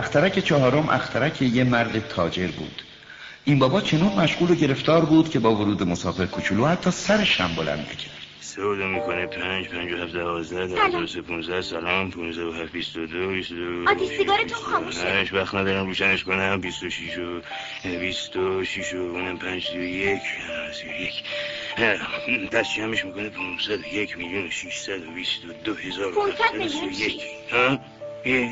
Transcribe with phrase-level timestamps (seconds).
[0.00, 2.82] اخترک چهارم اخترک یه مرد تاجر بود.
[3.44, 7.54] این بابا چنون مشغول و گرفتار بود که با ورود مسافر کوچولو حتی سرش هم
[7.56, 8.10] بلند نکرد.
[8.40, 12.96] سودا می‌کنه پنج پنج و هفت دوازده دوازده سه پونزده سلام پونزده و هفت بیست
[12.96, 15.00] و دو بیست و دو آتی سیگارتون خاموشه.
[15.00, 16.60] هشت وقت ندارم روشنش کنم.
[16.60, 17.40] بیست و شیش و
[17.84, 20.20] بیست و شیش و اونم پنج سی و یک
[20.72, 21.24] سی و یک.
[22.52, 26.26] دست جمعش می‌کنه پونزد و یک میلیون و شیشصد و بیست و دو هزار و
[26.26, 27.22] هفتصد و یک.
[27.52, 27.78] ها؟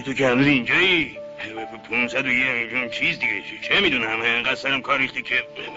[0.05, 1.19] تو که هنوز اینجایی
[1.89, 3.43] پونصد و یه میلیون چیز دیگه.
[3.63, 5.35] چه می‌دونم انقدر سرم کار ریخته که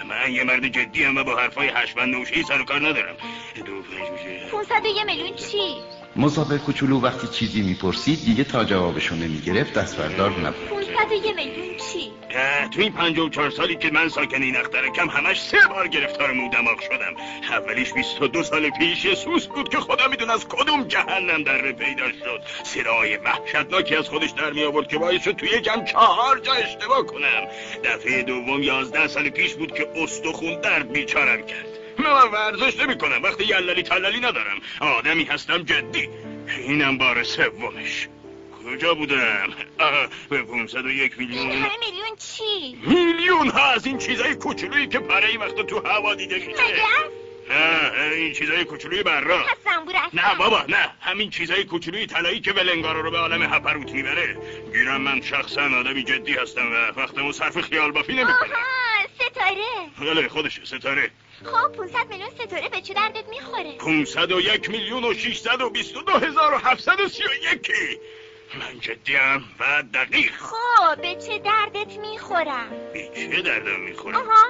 [0.10, 3.16] من یه مرد جدی هم و با حرفای هشبند نوشی سر و کار ندارم.
[3.56, 4.48] دو پنج میشه.
[4.52, 5.76] 501 میلیون چی
[6.16, 10.81] مسافر کوچولو وقتی چیزی می‌پرسید دیگه تا جوابشو نمی‌گرفت دست بردار نبود.
[10.92, 15.10] 501 میلیون چی؟ اه، تو این پنج و چهار سالی که من ساکن این اخترکم
[15.10, 17.16] همش سه بار گرفتار مودماغ شدم.
[17.50, 21.44] اولیش بیست و دو سال پیش یه سوس بود که خدا میدون از کدوم جهنم
[21.44, 22.42] در پیدا شد.
[22.64, 27.06] صدای وحشتناکی از خودش در می آورد که باعث شد توی جمع چهار جا اشتباه
[27.06, 27.48] کنم.
[27.84, 31.66] دفعه دوم یازده سال پیش بود که استخون درد بیچارم کرد.
[31.98, 34.62] من ورزش نمی کنم وقتی یللی تللی ندارم.
[34.80, 36.10] آدمی هستم جدی.
[36.68, 38.08] اینم بار سومش.
[38.66, 39.54] کجا بودم؟
[40.30, 41.52] به 501 این میلیون.
[41.52, 46.16] همه میلیون چی؟ میلیون ها از این چیزای کوچولویی که پره ای وقتا تو هوا
[46.16, 46.52] دیده میشه؟
[47.50, 49.46] نه این چیزای کوچولوی برا
[50.14, 50.90] نه بابا نه.
[51.02, 54.38] همین چیزای کوچولوی طلایی که ولنگارا رو به عالم هپروت می‌بره.
[54.74, 58.34] گیرم من شخصا آدمی جدی هستم و وقتمو صرف خیال بافی نمی‌کنم.
[58.34, 60.14] آها ستاره.
[60.14, 61.12] بله خودشه ستاره.
[61.46, 67.72] خب 500 میلیون ستاره به چه دردت می‌خوره؟ 501 میلیون و 622 هزار و 731
[68.60, 70.32] من جدیم و دقیق.
[70.32, 74.44] خب به چه دردت می‌خورم؟ به چه دردم می‌خورم؟ آها.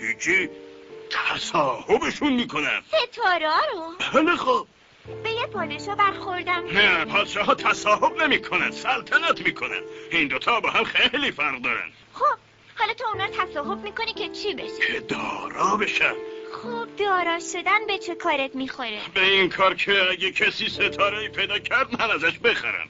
[0.00, 0.50] هیچی
[1.10, 2.82] تصاحبشون می‌کنم.
[2.88, 4.66] ستاره رو؟ بله خب.
[5.22, 6.64] به یه پادشاه برخوردم.
[6.72, 9.80] نه پادشاه ها تصاحب نمی‌کنن سلطنت می‌کنن.
[10.10, 11.90] این دوتا با هم خیلی فرق دارن.
[12.12, 12.38] خب
[12.78, 16.14] حالا تو اونا تصاحب می‌کنی که چی بشه؟ که دارا بشن.
[16.52, 16.87] خب.
[16.98, 22.00] دارا شدن به چه کارت می‌خوره؟ به این کار که اگه کسی ستاره پیدا کرد
[22.00, 22.88] من ازش بخرم.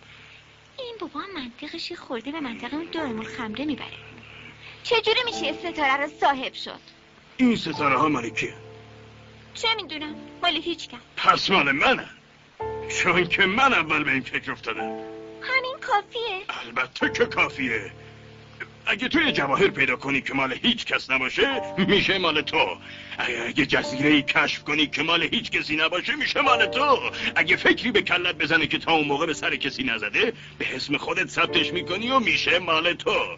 [0.78, 3.98] این بابا منطقش خورده به منطقه اون دائم الخمره می‌بره.
[4.82, 6.80] چجوری میشه ستاره رو صاحب شد؟
[7.36, 8.54] این ستاره ها مال کیه؟
[9.54, 10.98] چه می‌دونم؟ مال هیچ کس.
[11.16, 12.08] پس مال منه.
[12.88, 14.98] چون که من اول به این فکر افتادم.
[15.42, 16.42] همین کافیه.
[16.66, 17.92] البته که کافیه.
[18.88, 22.76] اگه توی جواهر پیدا کنی که مال هیچ کس نباشه میشه مال تو.
[23.18, 27.10] اگه, جزیره ای کشف کنی که مال هیچ کسی نباشه میشه مال تو.
[27.36, 30.96] اگه فکری به کلت بزنه که تا اون موقع به سر کسی نزده به اسم
[30.96, 33.36] خودت ثبتش می‌کنی و میشه مال تو.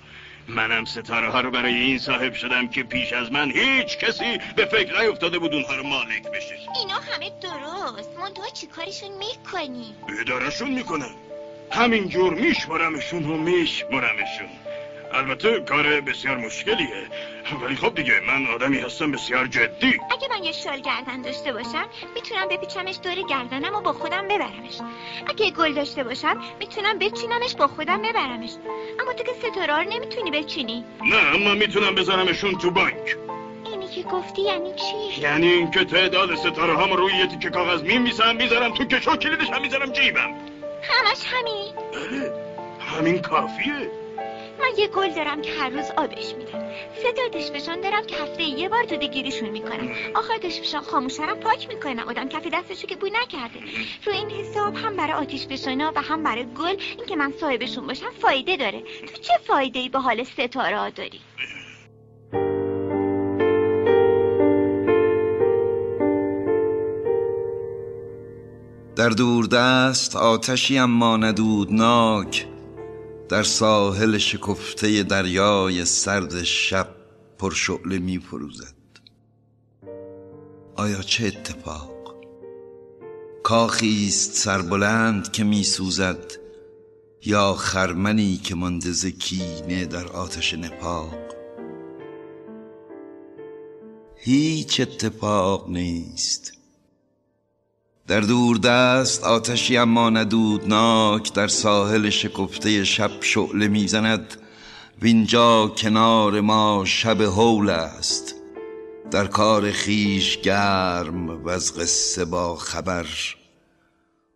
[0.48, 4.64] منم ستاره ها رو برای این صاحب شدم که پیش از من هیچ کسی به
[4.64, 6.58] فکر نیفتاده بود اونها رو مالک بشه.
[6.80, 8.18] اینا همه درست.
[8.18, 11.14] منتها چی کارشون می‌کنی ادارشون می‌کنم
[11.72, 14.48] همینجور میشمرمشون و میشمرمشون.
[15.12, 17.08] البته کار بسیار مشکلیه.
[17.62, 20.00] ولی خب دیگه من آدمی هستم بسیار جدی.
[20.10, 21.84] اگه من یه شال گردن داشته باشم
[22.14, 24.78] می‌تونم بپیچمش دور گردنم و با خودم ببرمش.
[25.28, 28.50] اگه گل داشته باشم می‌تونم بچینمش با خودم ببرمش.
[29.00, 30.84] اما تو که ستاره رو نمی‌تونی بچینی.
[31.04, 33.16] نه اما می‌تونم بذارمشون تو بانک.
[33.64, 38.36] اینی که گفتی یعنی چی؟ یعنی اینکه تعداد ستاره هم روی یه تیکه کاغذ میمیسم
[38.36, 40.34] می‌ذارم تو کشو کلیدش هم می‌ذارم جیبم.
[40.82, 41.74] همش همین.
[41.92, 42.32] بله
[42.80, 43.90] همین کافیه.
[44.70, 46.70] من یه گل دارم که هر روز آبش میدم
[47.02, 49.88] سه تا دشفشان دارم که هفته یه بار دوده گیریشون می‌کنم.
[50.14, 53.60] آخر دشفشان خاموشرم پاک می‌کنم آدم کف دستشو که بو نکرده.
[54.06, 58.10] رو این حساب هم برای آتیش فشانا و هم برای گل اینکه من صاحبشون باشم
[58.10, 58.80] فایده داره.
[58.80, 61.20] تو چه فایده ای به حال ستاره ها داری؟
[68.96, 72.46] در دوردست آتشی اما ندودناک
[73.30, 76.88] در ساحل شکفته دریای سرد شب
[77.38, 78.74] پرشعله می فروزد.
[80.76, 82.14] آیا چه اتفاق؟
[83.42, 86.32] کاخی است سربلند که می سوزد
[87.24, 91.18] یا خرمنی که مانده ز کینه در آتش نپاق
[94.16, 96.59] هیچ اتفاق نیست.
[98.10, 104.36] در دوردست آتشی اما ندودناک در ساحل شکفته شب شعله می‌زند.
[105.02, 108.34] وینجا کنار ما شب هول است.
[109.10, 113.06] در کار خیش گرم و از قصه با خبر.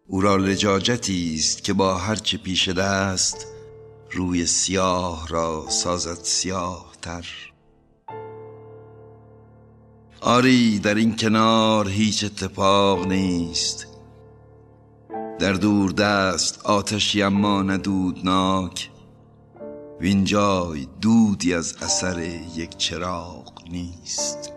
[0.07, 3.47] او را لجاجتی است که با هرچه پیش دست
[4.13, 7.54] روی سیاه را سازد سیاه تر
[10.27, 13.87] آری در این کنار هیچ اتفاق نیست.
[15.39, 18.91] در دور دست آتشی اما ندودناک
[20.01, 22.19] وینجای دودی از اثر
[22.57, 24.53] یک چراغ نیست.